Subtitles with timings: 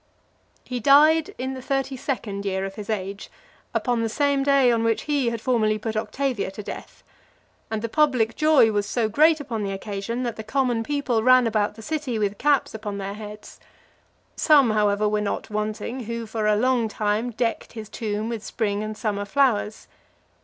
[0.63, 0.67] LVII.
[0.69, 3.29] He died in the thirty second year of his age,
[3.71, 7.03] upon the same day on which he had formerly put Octavia to death;
[7.69, 11.45] and the public joy was so great upon the occasion, that the common people ran
[11.45, 13.59] about the city with caps upon their heads.
[14.35, 18.81] Some, however, were not wanting, who for a long time decked his tomb with spring
[18.81, 19.87] and summer flowers.